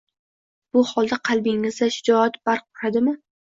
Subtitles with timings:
[0.77, 3.19] bu holda qalbingizda shijoat barq uradimi?